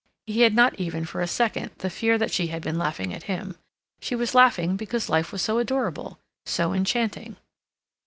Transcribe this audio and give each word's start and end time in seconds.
He 0.25 0.41
had 0.41 0.55
not 0.55 0.79
even 0.79 1.05
for 1.05 1.21
a 1.21 1.27
second 1.27 1.73
the 1.77 1.89
fear 1.91 2.17
that 2.17 2.31
she 2.31 2.47
had 2.47 2.63
been 2.63 2.79
laughing 2.79 3.13
at 3.13 3.21
him. 3.29 3.55
She 3.99 4.15
was 4.15 4.33
laughing 4.33 4.75
because 4.75 5.09
life 5.09 5.31
was 5.31 5.43
so 5.43 5.59
adorable, 5.59 6.17
so 6.43 6.73
enchanting. 6.73 7.37